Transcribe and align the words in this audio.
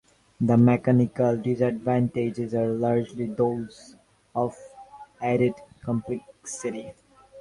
The 0.41 0.57
mechanical 0.57 1.37
disadvantages 1.37 2.55
are 2.55 2.65
largely 2.73 3.27
those 3.27 3.97
of 4.33 4.57
added 5.21 5.53
complexity. 5.83 6.95